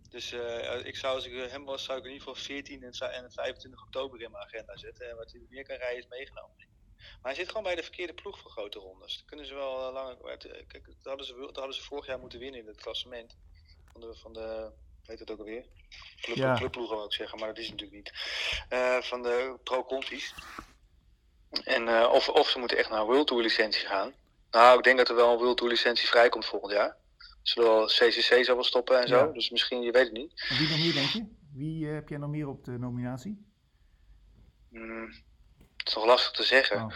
[0.09, 2.93] Dus eh, ik zou, als ik hem was, zou ik in ieder geval 14 en,
[2.93, 5.09] vij- en 25 oktober in mijn agenda zetten.
[5.09, 6.55] En wat hij meer kan rijden is meegenomen.
[6.95, 9.17] Maar hij zit gewoon bij de verkeerde ploeg voor grote rondes.
[9.17, 10.21] Dan kunnen ze wel eh, lang.
[10.21, 13.37] eh, Kijk, dat hadden, ze, dat hadden ze vorig jaar moeten winnen in het klassement.
[13.91, 14.71] Van de, van de
[15.09, 15.65] heet het ook alweer?
[16.21, 16.55] Club, Ja.
[16.55, 18.13] Clubploegen wil ik zeggen, maar dat is natuurlijk niet.
[18.69, 20.33] Eh, van de Pro Contis.
[21.63, 24.13] En eh, of, of ze moeten echt naar een World Tour licentie gaan.
[24.51, 26.97] Nou, ik denk dat er wel een World Tour licentie vrijkomt volgend jaar.
[27.41, 29.17] Zullen CCC zal wel stoppen en zo.
[29.17, 29.25] Ja.
[29.25, 30.45] Dus misschien, je weet het niet.
[30.49, 31.25] En wie nog meer, denk je?
[31.53, 33.45] Wie eh, heb jij nog meer op de nominatie?
[34.69, 35.05] Hmm,
[35.77, 36.81] het is toch lastig te zeggen.
[36.81, 36.93] Oh.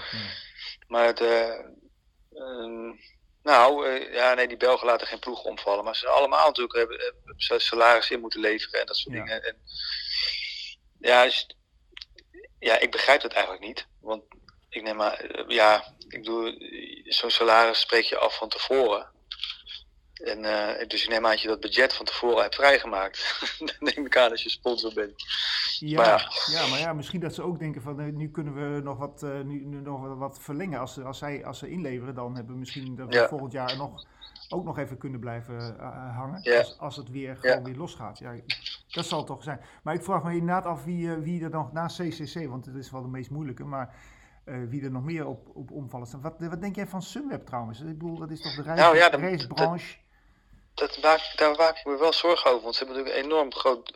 [0.88, 1.60] Maar het, eh,
[2.34, 2.92] ehm,
[3.44, 5.84] nou, eh, ja, nee, die Belgen laten geen ploeg omvallen.
[5.84, 9.24] Maar ze allemaal natuurlijk hebben, hebben salaris in moeten leveren en dat soort Ja.
[9.24, 9.44] dingen.
[9.44, 9.58] En,
[11.00, 11.48] ja, dus-
[12.60, 13.88] ja, ik begrijp dat eigenlijk niet.
[14.02, 14.24] Want
[14.70, 19.12] ik neem maar, eh, ja, ik eh, zo'n salaris spreek je af van tevoren.
[20.14, 23.36] En, eh, dus ik neem aan dat je dat budget van tevoren hebt vrijgemaakt.
[23.60, 25.24] Dan neem ik aan als je sponsor bent.
[25.80, 28.82] Ja, Maar ja, maar ja, misschien dat ze ook denken van eh, nu kunnen we
[28.84, 30.80] nog wat, eh, nu, nu nog wat verlengen.
[30.80, 33.28] Als ze, als, zij, als ze inleveren, dan hebben we misschien dat we Ja.
[33.28, 34.06] volgend jaar nog,
[34.50, 36.40] ook nog even kunnen blijven eh, hangen.
[36.42, 36.58] Ja.
[36.58, 38.20] Als, als het weer gewoon weer losgaat.
[38.20, 38.36] Ja,
[38.88, 39.60] dat zal toch zijn.
[39.84, 42.92] Maar ik vraag me inderdaad af wie, wie er nog na CCC, want het is
[42.92, 43.96] wel de meest moeilijke, maar
[44.70, 46.22] wie er nog meer op, op omvallen staan.
[46.22, 47.80] Wat, wat denk jij van Sunweb trouwens?
[47.80, 49.96] Ik bedoel, dat is toch de reis, Nou ja, dat- reisbranche?
[50.74, 52.64] dat maak, daar maak ik me wel zorgen over.
[52.64, 53.94] Want ze hebben natuurlijk een enorm groot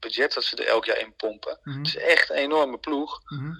[0.00, 1.58] budget dat ze er elk jaar in pompen.
[1.62, 3.20] Mhm, Het is echt een enorme ploeg.
[3.24, 3.52] mhm.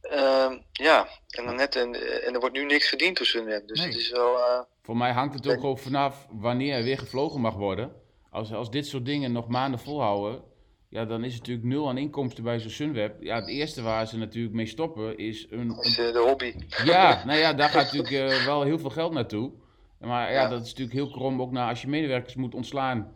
[0.00, 1.94] Ehm, ja, en, dan net, en,
[2.26, 3.66] en er wordt nu niks verdiend tussen hen.
[3.66, 3.86] Dus Nee.
[3.88, 4.38] het is wel.
[4.38, 7.92] eh, voor mij hangt het ook gewoon vanaf wanneer er weer gevlogen mag worden.
[8.30, 10.42] Als, als dit soort dingen nog maanden volhouden,
[10.88, 13.22] ja, dan is het natuurlijk nul aan inkomsten bij zo'n Sunweb.
[13.22, 16.54] Ja, het eerste waar ze natuurlijk mee stoppen is een, is een eh, de hobby.
[16.84, 19.52] Ja, nou ja, daar gaat natuurlijk eh, wel heel veel geld naartoe.
[19.98, 20.48] Maar ja, Ja.
[20.48, 23.12] dat is natuurlijk heel krom ook naar als je medewerkers moet ontslaan.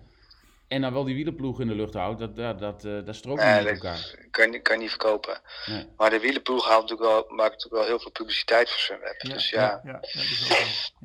[0.75, 2.19] En dan wel die wielerploeg in de lucht houdt.
[2.21, 4.27] Dat, dat, dat, eh, dat strookt niet met dat elkaar.
[4.31, 5.41] kan, je- kan je niet verkopen.
[5.67, 5.87] Nee.
[5.97, 9.21] Maar de wielenploeg haalt natuurlijk wel, maakt natuurlijk wel heel veel publiciteit voor Sunweb.
[9.23, 10.59] Ja, dus ja, ja, ja, dat is wel.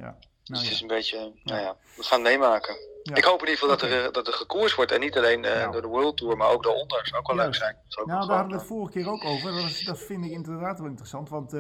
[0.06, 0.16] Ja.
[0.20, 1.32] dus Nou, het is een beetje.
[1.44, 2.76] Nou ja, we gaan meemaken.
[3.14, 4.92] Ik hoop in ieder geval dat, er, eh, dat er gekoers wordt.
[4.92, 5.68] En niet alleen eh, Ja.
[5.72, 6.98] door de World Tour, maar ook daaronder.
[6.98, 7.76] Dat zou ook wel leuk zijn.
[7.88, 9.52] Dat Nou, daar hadden we het vorige keer ook over.
[9.52, 11.30] Dat, is, dat vind ik inderdaad wel interessant.
[11.30, 11.52] Want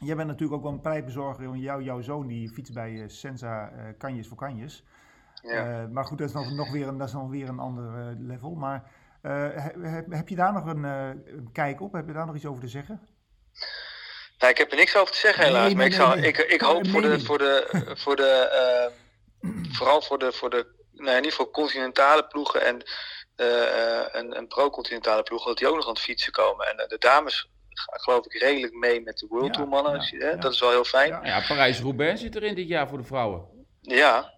[0.00, 1.46] jij bent natuurlijk ook wel een prijsbezorger.
[1.48, 4.82] Want jou, jouw zoon die fietst bij eh, Senza Kanjes voor Kanjes.
[5.42, 5.82] Ja.
[5.82, 7.84] Eh, maar goed, dat is nog, nog, weer, een, dat is nog weer een ander
[7.84, 8.54] eh, level.
[8.54, 8.90] Maar
[9.22, 9.48] eh,
[9.80, 11.92] heb, heb, je daar nog een, eh, een kijk op?
[11.92, 13.00] Heb je daar nog iets over te zeggen?
[14.38, 15.66] Nou, ik heb er niks over te zeggen helaas.
[15.66, 16.28] nee, maar ik, nee, zou, nee.
[16.28, 18.48] ik, ik hoop een voor de, voor de, voor de
[19.42, 22.82] eh, vooral voor de, voor de nou, niet voor continentale ploegen en,
[23.36, 26.66] eh, eh, en, en pro-continentale ploegen, dat die ook nog aan het fietsen komen.
[26.66, 29.92] En de dames gaan geloof ik redelijk mee met de World Ja, Tour mannen.
[29.92, 30.36] ja, Dus, hè, ja.
[30.36, 31.08] Dat is wel heel fijn.
[31.08, 31.24] Ja.
[31.24, 33.66] Ja, Parijs-Roubaix zit erin dit jaar voor de vrouwen.
[33.80, 34.32] Ja,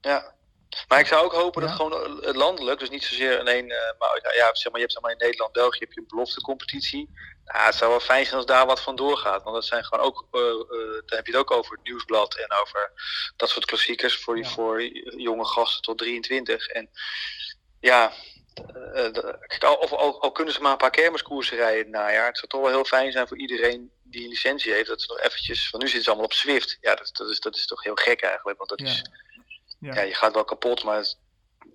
[0.00, 0.34] ja.
[0.88, 1.68] Maar ik zou ook hopen Ja.
[1.68, 4.80] dat gewoon eh, landelijk, dus niet zozeer alleen, eh, maar nou ja, zeg maar, je
[4.80, 7.10] hebt zeg maar in Nederland, België heb je een beloftecompetitie.
[7.44, 10.04] Ja, het zou wel fijn zijn als daar wat van doorgaat, want dat zijn gewoon
[10.04, 10.56] ook, eh, eh,
[11.06, 12.92] dan heb je het ook over het nieuwsblad en over
[13.36, 14.50] dat soort klassiekers voor, die, Ja.
[14.50, 14.82] voor
[15.16, 16.66] jonge gasten tot 23.
[16.66, 16.90] En
[17.80, 18.12] ja,
[19.46, 22.26] kijk, al, of, al, al kunnen ze maar een paar kermiskoersen rijden in het najaar,
[22.26, 25.06] het zou toch wel heel fijn zijn voor iedereen die een licentie heeft, dat ze
[25.08, 26.78] nog eventjes, van nu zitten ze allemaal op Zwift.
[26.80, 28.86] Ja, dat, dat, is, dat is toch heel gek eigenlijk, want dat Ja.
[28.86, 29.02] is
[29.86, 29.94] Ja.
[29.94, 31.18] ja, je gaat wel kapot, maar het,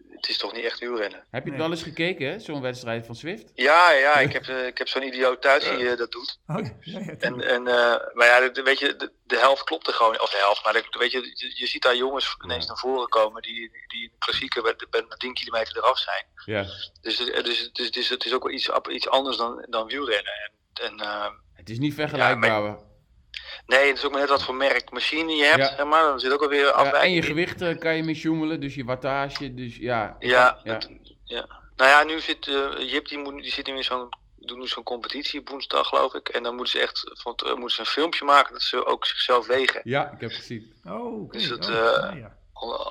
[0.10, 1.20] het is toch niet echt wielrennen.
[1.32, 1.60] Heb je Nee.
[1.60, 2.40] het wel eens gekeken, hè?
[2.40, 3.52] Zo'n wedstrijd van Swift?
[3.56, 6.40] Ja, ja, ik heb, eh, ik heb zo'n idioot thuis die eh, dat doet.
[6.48, 9.64] Oh, ja, ja, ja, En, en, eh, maar ja, de, weet je, de, de helft
[9.64, 12.36] klopt er gewoon, of de helft, maar de, weet je, je, je ziet daar jongens
[12.44, 16.26] ineens naar voren komen die, die een klassieker met, met maar 10 kilometer eraf zijn.
[16.46, 16.66] Ja.
[17.02, 20.34] Dus, het- dus, dus, dus het is ook wel iets, iets anders dan, dan wielrennen.
[20.74, 22.62] En, en, eh, Het is niet vergelijkbaar.
[22.64, 22.78] Ja,
[23.78, 25.76] nee, het is ook maar net wat voor merk machine je hebt, Ja.
[25.76, 26.04] zeg maar.
[26.04, 26.68] Dan zit ook alweer
[27.02, 27.24] en je in.
[27.24, 28.16] gewicht eh, kan je mee
[28.60, 29.54] dus je wattage.
[29.54, 30.16] Dus ja.
[30.20, 30.74] Ja, ja.
[30.74, 30.90] het-
[31.24, 31.46] ja.
[31.76, 34.68] Nou ja, nu zit eh, Jip, die, moet, die zit nu in zo'n doen nu
[34.68, 36.30] zo'n competitie woensdag, geloof ik.
[36.30, 39.06] En dan moeten ze echt van, eh, moeten ze een filmpje maken dat ze ook
[39.06, 39.82] zichzelf wegen.
[39.84, 40.74] Ja, ik heb gezien.
[40.88, 41.38] Oh, oké.
[41.38, 42.36] dus het, Oh, eh, ja,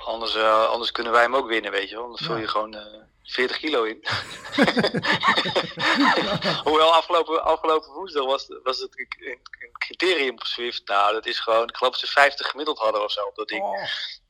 [0.05, 2.07] Anders, eh, anders kunnen wij hem ook winnen, weet je wel.
[2.09, 2.41] Dan vul Ja.
[2.41, 2.81] je gewoon eh
[3.31, 3.99] 40 kilo in.
[6.65, 9.39] Hoewel afgelopen, afgelopen woensdag was, was het een, een,
[9.79, 10.83] criterium op Swift.
[10.89, 13.49] Nou, dat is gewoon, ik geloof dat ze 50 gemiddeld hadden of zo op dat
[13.49, 13.63] ding.
[13.63, 13.81] Oh,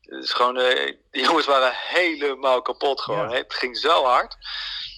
[0.01, 3.25] Het is gewoon, eh, die jongens waren helemaal kapot gewoon.
[3.25, 3.29] Ja.
[3.31, 3.37] hè.
[3.37, 4.37] Het ging zo hard.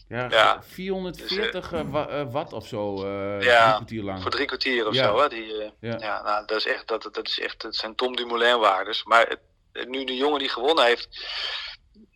[0.08, 0.62] Ja, Ja.
[0.68, 3.04] 440 eh, wa- eh, watt of zo.
[3.04, 4.22] eh Ja, drie kwartier lang.
[4.22, 5.04] Voor drie kwartier of Ja.
[5.04, 5.20] zo.
[5.20, 5.28] Hè?
[5.28, 5.96] Die, eh, Ja.
[5.98, 6.22] ja.
[6.22, 9.04] nou, dat is echt, dat, dat is echt, dat zijn Tom Dumoulin waardes.
[9.04, 11.08] Maar het- nu de jongen die gewonnen heeft,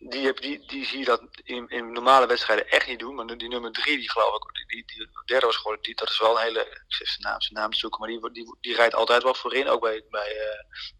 [0.09, 3.15] die, heb, die, die zie je dat in, in normale wedstrijden echt niet doen.
[3.15, 6.19] Maar die nummer drie, die geloof ik, die, die derde was geworden, die, dat is
[6.19, 8.95] wel een hele, ik zeg zijn naam, zijn naam zoeken, maar die, die, die rijdt
[8.95, 10.41] altijd wel voorin, ook bij, bij, uh,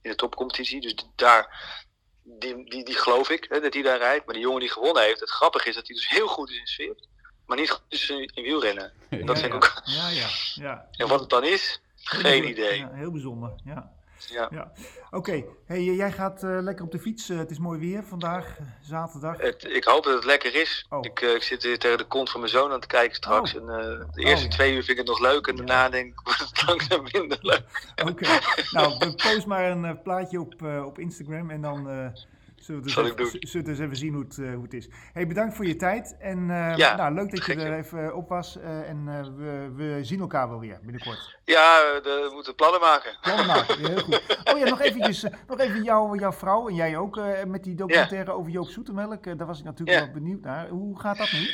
[0.01, 0.81] in de topcompetitie.
[0.81, 1.75] Dus daar,
[2.23, 4.25] die, die, die geloof ik, hè, dat hij daar rijdt.
[4.25, 6.57] Maar die jongen die gewonnen heeft, het grappige is dat hij dus heel goed is
[6.57, 7.07] in Swift,
[7.45, 8.93] maar niet goed is in, in wielrennen.
[9.09, 9.57] En dat ja, vind ja.
[9.57, 9.81] ik ook.
[9.83, 10.87] Ja, ja, ja.
[10.91, 12.77] En wat het dan is, geen idee.
[12.79, 13.95] Ja, heel bijzonder, ja.
[14.17, 14.47] Ja.
[14.51, 14.71] ja.
[15.11, 17.29] Oké, hey, jij gaat uh, lekker op de fiets.
[17.29, 19.37] Uh, het is mooi weer vandaag, zaterdag.
[19.37, 20.85] Het, ik hoop dat het lekker is.
[20.89, 20.99] Oh.
[21.01, 23.55] Ik, uh, ik zit hier tegen de kont van mijn zoon aan te kijken straks.
[23.55, 23.61] Oh.
[23.61, 23.67] En
[24.13, 24.51] de eerste Oh.
[24.51, 25.47] twee uur vind ik het nog leuk.
[25.47, 27.93] En daarna denk ik, wordt het langzaam minder leuk.
[28.09, 28.39] Oké,
[28.71, 32.13] nou, post maar een plaatje op, op Instagram en dan
[32.57, 33.27] zullen we dus even, doen.
[33.39, 34.87] zullen we dus even zien hoe het, hoe het is.
[35.13, 36.15] Hey, bedankt voor je tijd.
[36.19, 38.57] En Ja, nou, leuk dat je er even op was.
[38.61, 39.05] en
[39.37, 41.37] we, we zien elkaar wel weer binnenkort.
[41.43, 43.17] Ja, we moeten plannen maken.
[43.21, 44.21] Plannen maken, ja, heel goed.
[44.43, 48.31] Oh ja, nog eventjes, nog even jou, jouw vrouw en jij ook met die documentaire
[48.31, 49.23] over Joop Zoetemelk.
[49.37, 50.67] Daar was ik natuurlijk wel benieuwd naar.
[50.69, 51.49] Hoe gaat dat nu?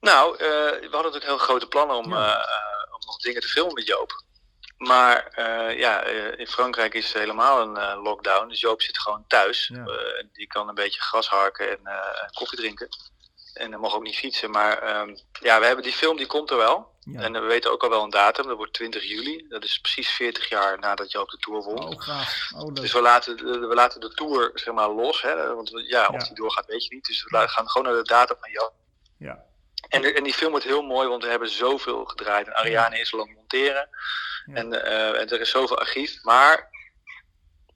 [0.00, 4.24] Nou, we hadden natuurlijk heel grote plannen om, om nog dingen te filmen met Joop.
[4.76, 6.02] Maar uh, ja,
[6.36, 8.48] in Frankrijk is het helemaal een lockdown.
[8.48, 9.70] Dus Joop zit gewoon thuis.
[9.74, 9.84] Ja.
[10.32, 11.80] die kan een beetje gras harken en
[12.32, 12.88] koffie drinken.
[13.56, 14.50] En hij mag ook niet fietsen.
[14.50, 16.94] Maar um, ja, we hebben die film, die komt er wel.
[17.00, 17.20] Ja.
[17.20, 18.46] En we weten ook al wel een datum.
[18.46, 19.46] Dat wordt 20 juli.
[19.48, 21.78] Dat is precies 40 jaar nadat Joop de Tour won.
[21.78, 22.26] Oh.
[22.56, 22.74] Oh.
[22.74, 23.36] Dus we laten,
[23.68, 25.22] we laten de Tour zeg maar los.
[25.22, 25.54] Hè?
[25.54, 27.04] Want ja, of die doorgaat weet je niet.
[27.04, 28.72] Dus we gaan gewoon naar de datum van Joop.
[29.18, 29.44] Ja.
[29.88, 32.46] En, en die film wordt heel mooi, want we hebben zoveel gedraaid.
[32.46, 33.88] En Ariane is lang monteren.
[34.46, 34.54] Ja.
[34.54, 36.22] En, eh, en er is zoveel archief.
[36.22, 36.68] Maar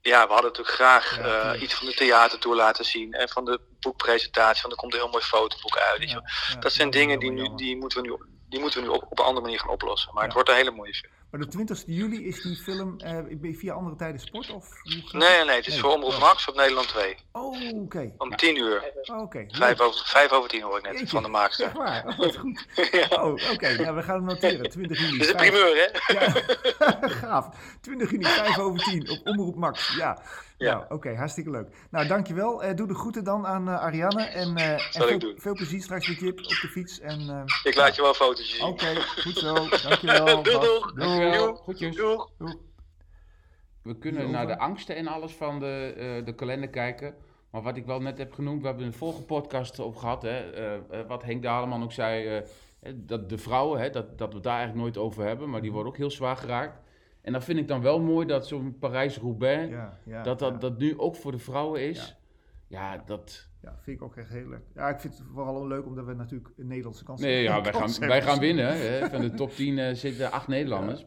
[0.01, 3.13] ja, we hadden natuurlijk graag Ja, eh, iets van de theatertour laten zien.
[3.13, 4.61] En van de boekpresentatie.
[4.61, 6.09] Want er komt een heel mooi fotoboek uit.
[6.09, 8.17] Ja, ja, Dat zijn dingen die, nu, die moeten we nu,
[8.51, 10.13] die moeten we nu op, op een andere manier gaan oplossen.
[10.13, 10.35] Maar het Ja.
[10.37, 11.11] wordt een hele mooie film.
[11.31, 13.17] Maar de 20 juli is die film eh,
[13.57, 14.49] via andere tijden sport?
[14.53, 15.55] Of Nee, nee, nee.
[15.55, 15.81] Het is Nee.
[15.81, 16.19] voor Omroep Oh.
[16.19, 17.15] Max op Nederland 2.
[17.31, 18.11] Oh, oké.
[18.17, 18.91] Om 10 uur.
[19.03, 19.45] Oh, Oké.
[19.49, 21.07] Vijf over, vijf over tien hoor ik net Jeetje.
[21.07, 21.65] van de maakster.
[21.65, 22.05] Echt waar?
[22.07, 22.65] Oh, wat goed.
[23.09, 23.23] ja.
[23.23, 23.75] Oh, oké.
[23.81, 24.69] Nou, we gaan hem noteren.
[24.69, 25.17] 20 juli.
[25.17, 26.13] Dat is een primeur, hè?
[26.19, 26.29] Ja,
[27.21, 27.47] gaaf.
[27.81, 29.95] 20 juni, 5 over 10 op Omroep Max.
[29.97, 30.21] Ja,
[30.61, 30.73] Ja.
[30.75, 31.67] Nou, oké, hartstikke leuk.
[31.91, 32.63] Nou, dankjewel.
[32.63, 34.23] Eh doe de groeten dan aan eh, Ariane.
[34.23, 35.35] En, eh, en veel, doen.
[35.37, 36.99] veel plezier straks met Jip op de fiets.
[36.99, 38.65] En, eh, Ik laat je wel fotootjes zien.
[38.67, 39.53] Oké, goed zo.
[39.53, 40.43] Dankjewel.
[40.43, 40.93] Doeg, doeg.
[40.93, 41.63] Dankjewel.
[41.65, 41.77] Doeg.
[41.95, 42.29] Doeg.
[42.37, 42.55] Doeg.
[43.83, 47.15] We kunnen naar de angsten en alles van de, eh, de kalender kijken.
[47.51, 50.21] Maar wat ik wel net heb genoemd, we hebben een vorige podcast op gehad.
[50.21, 50.43] Hè,
[51.07, 52.43] wat Henk Daleman ook zei,
[52.95, 55.49] dat de vrouwen, hè, dat, dat we het daar eigenlijk nooit over hebben.
[55.49, 56.79] Maar die worden ook heel zwaar geraakt.
[57.21, 60.57] En dan vind ik dan wel mooi dat zo'n Parijs-Roubaix, Ja, ja, dat, dat ja.
[60.57, 62.17] dat nu ook voor de vrouwen is.
[62.67, 63.49] Ja, dat...
[63.61, 64.61] Ja, vind ik ook echt heel leuk.
[64.75, 67.73] Ja, ik vind het vooral leuk omdat we natuurlijk een Nederlandse kans Nee, ja, wij
[67.73, 68.21] gaan, wij hebben.
[68.29, 68.77] gaan winnen.
[68.77, 69.09] Hè.
[69.09, 71.05] Van de top 10 eh, zitten acht Nederlanders.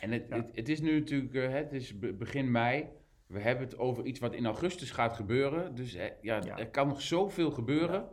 [0.00, 2.88] En het, het, het is nu natuurlijk, eh, het is be- begin mei.
[3.26, 5.74] We hebben het over iets wat in augustus gaat gebeuren.
[5.74, 8.08] Dus eh, ja, er kan nog zoveel gebeuren.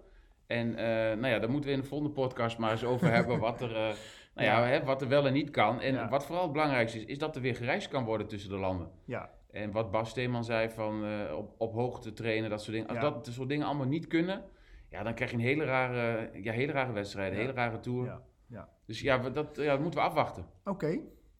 [0.47, 0.71] En
[1.19, 3.97] nou ja, daar moeten we in de volgende podcast maar eens over hebben wat er,
[4.37, 5.81] nou ja, hè, wat er wel en niet kan.
[5.81, 8.57] En wat vooral het belangrijkste is, is dat er weer gereisd kan worden tussen de
[8.57, 8.89] landen.
[9.05, 12.89] Ja, En wat Bas Steeman zei van eh, op, op hoogte trainen, dat soort dingen.
[12.89, 14.43] Als dat soort dingen allemaal niet kunnen,
[14.89, 17.41] ja, dan krijg je een hele rare, ja, hele rare wedstrijd, een Ja.
[17.43, 18.05] hele rare tour.
[18.05, 18.69] ja, ja.
[18.85, 20.45] Dus ja, dat, ja, dat moeten we afwachten.
[20.63, 20.99] Oké,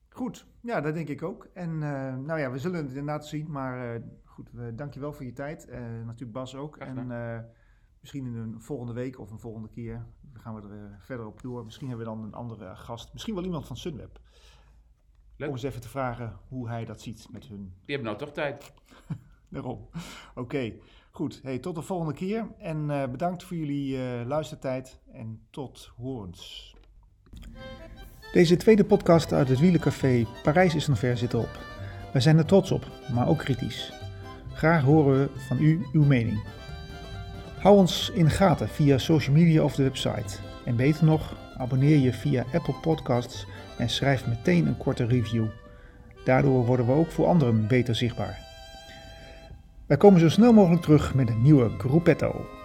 [0.10, 0.46] goed.
[0.62, 1.50] Ja, dat denk ik ook.
[1.54, 3.52] En eh, nou ja, we zullen het inderdaad zien.
[3.52, 5.68] Maar eh, goed, we, dankjewel voor je tijd.
[5.68, 6.78] Eh, natuurlijk Bas ook.
[6.78, 7.08] En
[8.00, 10.06] misschien in een volgende week of een volgende keer
[10.40, 11.66] gaan we er eh, verder op door.
[11.66, 13.14] Misschien hebben we dan een andere gast.
[13.14, 14.20] Misschien wel iemand van Sunweb.
[15.38, 15.50] Leuk.
[15.50, 17.74] Om eens even te vragen hoe hij dat ziet met hun.
[17.86, 18.74] Die hebben nou toch tijd.
[19.50, 19.90] Daarom.
[20.36, 20.74] Oké,
[21.12, 21.40] goed.
[21.44, 22.48] Hey, tot de volgende keer.
[22.58, 25.00] En eh, bedankt voor jullie eh, luistertijd.
[25.12, 26.76] En tot horens.
[28.34, 31.50] Deze tweede podcast uit het Wielencafé Parijs is nog ver zit op.
[32.14, 33.94] Wij zijn er trots op, maar ook kritisch.
[34.54, 36.44] Graag horen we van u uw mening.
[37.58, 40.38] Hou ons in gaten via social media of de website.
[40.66, 43.46] En beter nog, abonneer je via Apple Podcasts
[43.78, 45.46] en schrijf meteen een korte review.
[46.26, 48.40] Daardoor worden we ook voor anderen beter zichtbaar.
[49.86, 52.57] Wij komen zo snel mogelijk terug met een nieuwe Gruppetto.